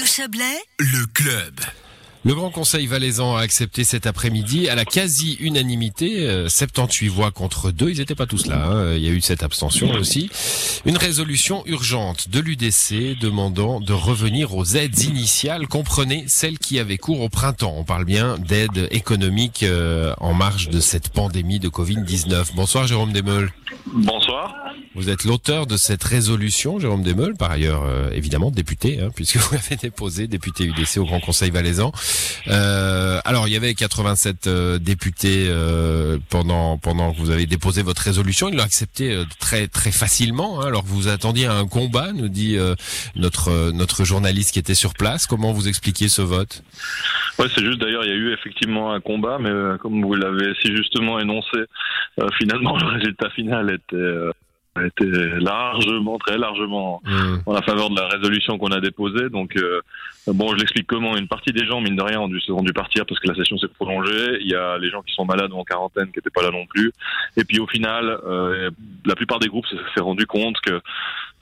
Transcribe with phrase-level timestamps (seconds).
[0.00, 1.60] Radio Chablais, le club.
[2.24, 7.70] Le Grand Conseil valaisan a accepté cet après-midi à la quasi-unanimité, 78 euh, voix contre
[7.70, 8.94] 2, ils n'étaient pas tous là, hein.
[8.94, 10.30] il y a eu cette abstention aussi,
[10.86, 16.96] une résolution urgente de l'UDC demandant de revenir aux aides initiales, comprenez celles qui avaient
[16.96, 17.74] cours au printemps.
[17.76, 22.54] On parle bien d'aides économiques euh, en marge de cette pandémie de Covid-19.
[22.54, 23.52] Bonsoir Jérôme Desmeules.
[23.92, 24.54] Bonsoir.
[24.96, 29.36] Vous êtes l'auteur de cette résolution, Jérôme Desmeules, par ailleurs euh, évidemment député, hein, puisque
[29.36, 31.92] vous l'avez déposé, député UDC au Grand Conseil valaisan.
[32.48, 37.82] Euh, alors, il y avait 87 euh, députés euh, pendant pendant que vous avez déposé
[37.82, 38.48] votre résolution.
[38.48, 40.60] Ils l'ont accepté très très facilement.
[40.60, 42.58] Hein, alors vous attendiez à un combat, nous dit
[43.14, 45.26] notre notre journaliste qui était sur place.
[45.26, 46.64] Comment vous expliquez ce vote?
[47.38, 47.78] Ouais, c'est juste.
[47.78, 51.58] D'ailleurs, il y a eu effectivement un combat, mais comme vous l'avez si justement énoncé,
[52.38, 54.32] finalement le résultat final était
[54.76, 57.36] a été largement, très largement mmh.
[57.46, 59.28] en la faveur de la résolution qu'on a déposée.
[59.28, 59.80] Donc, euh,
[60.28, 61.16] bon, je l'explique comment.
[61.16, 63.34] Une partie des gens, mine de rien, ont dû, ont dû partir parce que la
[63.34, 64.38] session s'est prolongée.
[64.40, 66.50] Il y a les gens qui sont malades ou en quarantaine qui n'étaient pas là
[66.50, 66.92] non plus.
[67.36, 68.70] Et puis, au final, euh,
[69.04, 70.80] la plupart des groupes se sont rendu compte que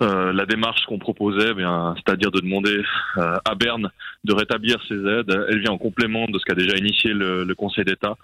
[0.01, 2.83] euh, la démarche qu'on proposait, eh bien, c'est-à-dire de demander
[3.17, 3.91] à Berne
[4.25, 7.55] de rétablir ses aides, elle vient en complément de ce qu'a déjà initié le, le
[7.55, 8.17] Conseil d'État.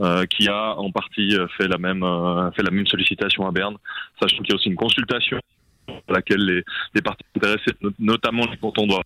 [0.00, 3.50] Euh, qui a en partie euh, fait la même euh, fait la même sollicitation à
[3.50, 3.76] Berne,
[4.20, 5.40] sachant qu'il y a aussi une consultation
[5.88, 6.62] à laquelle les,
[6.94, 9.02] les parties intéressées, notamment les cantons doivent.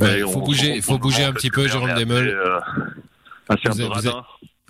[0.00, 2.38] Il faut bouger, il faut bouger un petit peu, Jérôme Demel.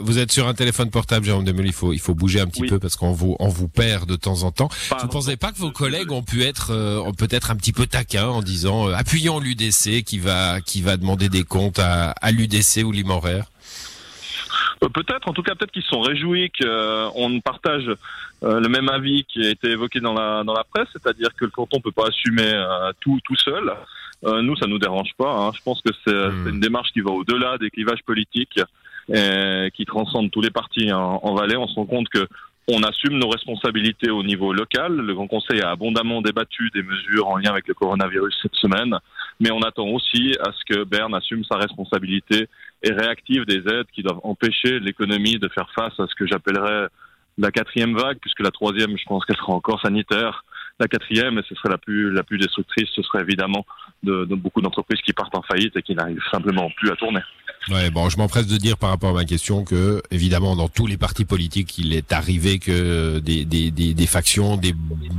[0.03, 1.67] Vous êtes, sur un téléphone portable, Jérôme Demel.
[1.67, 4.17] Il faut, il faut bouger un petit peu parce qu'on vous, on vous perd de
[4.17, 4.71] temps en temps.
[4.99, 7.87] vous ne pensez pas que vos collègues ont pu être, euh, peut-être un petit peu
[7.87, 12.83] taquins en disant, appuyons l'UDC qui va, qui va demander des comptes à, à l'UDC
[12.83, 13.45] ou l'Imoraire
[14.89, 17.91] peut-être, en tout cas, peut-être qu'ils sont réjouis qu'on partage
[18.43, 21.45] euh, le même avis qui a été évoqué dans la dans la presse, c'est-à-dire que
[21.45, 23.73] le canton peut pas assumer euh, tout tout seul.
[24.23, 25.33] nous, ça nous dérange pas.
[25.33, 25.51] Hein.
[25.55, 26.45] Je pense que hmm.
[26.45, 28.61] c'est une démarche qui va au-delà des clivages politiques
[29.13, 31.57] et qui transcende tous les partis en, en Valais.
[31.57, 32.27] On se rend compte que
[32.69, 34.97] on assume nos responsabilités au niveau local.
[34.97, 38.97] Le Grand Conseil a abondamment débattu des mesures en lien avec le coronavirus cette semaine,
[39.41, 42.49] mais on attend aussi à ce que Berne assume sa responsabilité
[42.83, 46.89] et réactive des aides qui doivent empêcher l'économie de faire face à ce que j'appellerais
[47.39, 50.45] la quatrième vague, puisque la troisième, je pense qu'elle sera encore sanitaire.
[50.79, 53.67] La quatrième, et ce serait la plus, la plus destructrice, ce serait évidemment
[54.03, 57.21] de, de beaucoup d'entreprises qui partent en faillite et qui n'arrivent simplement plus à tourner.
[57.69, 60.87] Ouais, bon, je m'empresse de dire par rapport à ma question que, évidemment, dans tous
[60.87, 64.75] les partis politiques, il est arrivé que des, des, des, des factions, des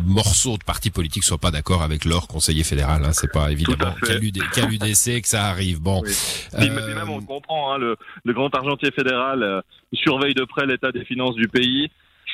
[0.07, 3.03] morceaux de partis politiques soient pas d'accord avec leur conseiller fédéral.
[3.05, 4.15] Hein, c'est pas évidemment qu'à
[4.65, 5.79] l'UDC que ça arrive.
[5.81, 6.01] Bon.
[6.03, 6.11] Oui.
[6.55, 6.95] Euh...
[6.95, 9.61] même on comprend, hein, le, le, grand argentier fédéral euh,
[9.93, 11.91] surveille de près l'état des finances du pays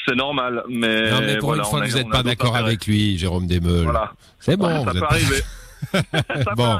[0.07, 0.63] c'est normal.
[0.69, 3.84] Mais, non, mais pour une fois, vous n'êtes pas d'accord avec lui, Jérôme Desmeules.
[3.84, 4.13] Voilà.
[4.40, 4.85] C'est bon.
[4.85, 5.41] ça peut arriver.
[6.55, 6.77] bon,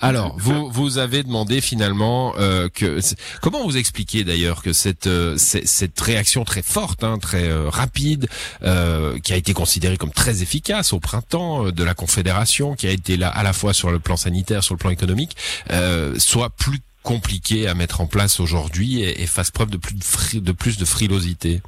[0.00, 3.00] alors vous vous avez demandé finalement euh, que
[3.40, 8.28] comment vous expliquez d'ailleurs que cette euh, cette réaction très forte, hein, très euh, rapide,
[8.62, 12.86] euh, qui a été considérée comme très efficace au printemps euh, de la Confédération, qui
[12.86, 15.36] a été là à la fois sur le plan sanitaire, sur le plan économique,
[16.18, 20.84] soit plus compliquée à mettre en place aujourd'hui et, et fasse preuve de plus de,
[20.84, 21.62] frilosité.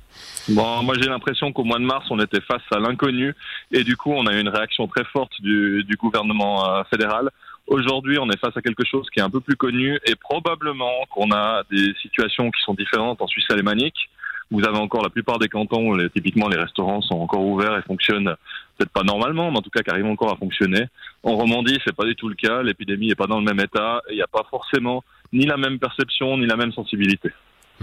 [0.48, 3.34] Bon, moi j'ai l'impression qu'au mois de mars, on était face à l'inconnu
[3.70, 7.30] et du coup, on a eu une réaction très forte du, gouvernement euh, fédéral.
[7.66, 11.06] Aujourd'hui, on est face à quelque chose qui est un peu plus connu et probablement
[11.10, 14.10] qu'on a des situations qui sont différentes en Suisse alémanique.
[14.50, 17.82] Vous avez encore la plupart des cantons, les, typiquement les restaurants sont encore ouverts et
[17.82, 18.34] fonctionnent
[18.76, 20.86] peut-être pas normalement, mais en tout cas qui arrivent encore à fonctionner.
[21.22, 22.62] En Romandie, c'est pas du tout le cas.
[22.62, 24.02] L'épidémie n'est pas dans le même état.
[24.10, 27.30] Il n'y a pas forcément ni la même perception ni la même sensibilité.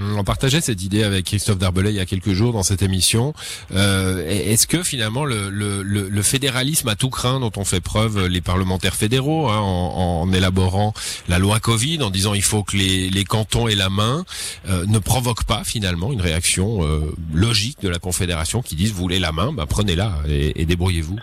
[0.02, 3.34] On partageait cette idée avec Christophe Darbelay il y a quelques jours dans cette émission.
[3.74, 8.28] Euh, Est-ce que finalement le, le, le, fédéralisme à tout craint dont ont fait preuve
[8.28, 10.94] les parlementaires fédéraux hein, en, en, élaborant
[11.28, 14.24] la loi Covid, en disant il faut que les, les cantons aient la main,
[14.70, 19.02] euh, ne provoque pas finalement une réaction euh, logique de la Confédération qui disent vous
[19.02, 21.20] voulez la main, bah, prenez-la et, et débrouillez-vous.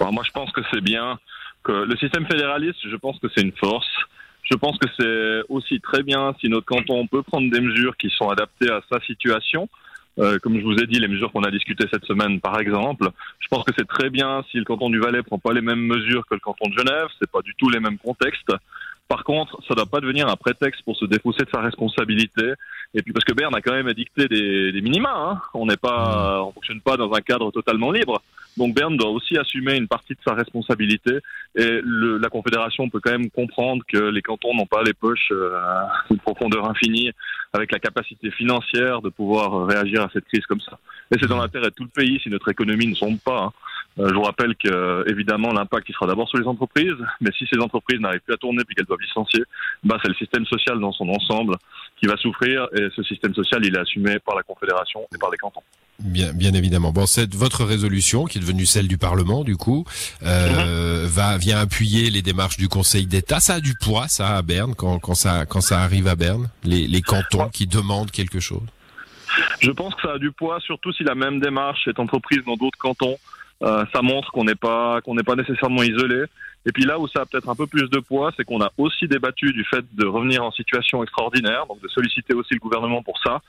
[0.00, 1.18] moi je pense que c'est bien
[1.64, 3.88] que le système fédéraliste, je pense que c'est une force.
[4.50, 8.08] Je pense que c'est aussi très bien si notre canton peut prendre des mesures qui
[8.10, 9.68] sont adaptées à sa situation.
[10.18, 13.08] Euh, comme je vous ai dit, les mesures qu'on a discutées cette semaine, par exemple,
[13.38, 15.82] je pense que c'est très bien si le canton du Valais prend pas les mêmes
[15.82, 17.06] mesures que le canton de Genève.
[17.20, 18.52] C'est pas du tout les mêmes contextes.
[19.08, 22.52] Par contre, ça ne doit pas devenir un prétexte pour se défausser de sa responsabilité.
[22.94, 25.12] Et puis parce que Berne a quand même édicté des, des minima.
[25.14, 25.40] Hein.
[25.54, 28.22] On n'est pas, on fonctionne pas dans un cadre totalement libre.
[28.58, 31.18] Donc Berne doit aussi assumer une partie de sa responsabilité.
[31.54, 35.32] Et le, la Confédération peut quand même comprendre que les cantons n'ont pas les poches
[35.32, 37.10] euh, à une profondeur infinie,
[37.52, 40.78] avec la capacité financière de pouvoir réagir à cette crise comme ça.
[41.14, 43.44] Et c'est dans l'intérêt de tout le pays si notre économie ne sombre pas.
[43.44, 43.52] Hein.
[43.98, 47.58] Je vous rappelle que évidemment l'impact il sera d'abord sur les entreprises, mais si ces
[47.58, 49.42] entreprises n'arrivent plus à tourner puis qu'elles doivent licencier,
[49.82, 51.56] bah c'est le système social dans son ensemble
[52.00, 55.30] qui va souffrir et ce système social il est assumé par la Confédération et par
[55.30, 55.62] les cantons.
[56.00, 56.92] Bien, bien évidemment.
[56.92, 59.84] Bon, cette votre résolution, qui est devenue celle du Parlement, du coup,
[60.22, 61.08] euh, mhm.
[61.08, 63.40] va vient appuyer les démarches du Conseil d'État.
[63.40, 66.48] Ça a du poids, ça, à Berne, quand, quand ça quand ça arrive à Berne,
[66.62, 68.62] les, les cantons qui demandent quelque chose?
[69.60, 72.54] Je pense que ça a du poids, surtout si la même démarche est entreprise dans
[72.54, 73.16] d'autres cantons.
[73.62, 76.24] Euh, ça montre qu'on n'est pas qu'on n'est pas nécessairement isolé.
[76.66, 78.70] Et puis là où ça a peut-être un peu plus de poids, c'est qu'on a
[78.78, 83.02] aussi débattu du fait de revenir en situation extraordinaire, donc de solliciter aussi le gouvernement
[83.02, 83.40] pour ça.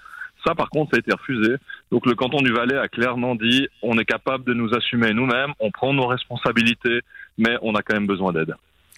[0.46, 1.56] Ça, par contre, ça a été refusé.
[1.92, 5.54] Donc le canton du Valais a clairement dit on est capable de nous assumer nous-mêmes,
[5.60, 7.02] on prend nos responsabilités,
[7.38, 8.56] mais on a quand même besoin d'aide.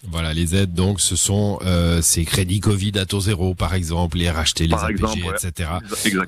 [0.07, 4.17] Voilà, les aides, donc, ce sont euh, ces crédits Covid à taux zéro, par exemple,
[4.17, 5.69] les racheter, les APG, etc.,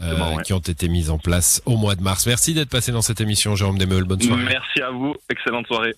[0.02, 2.28] euh, qui ont été mis en place au mois de mars.
[2.28, 4.04] Merci d'être passé dans cette émission, Jérôme Demeul.
[4.04, 4.44] Bonne soirée.
[4.44, 5.16] Merci à vous.
[5.30, 5.96] Excellente soirée.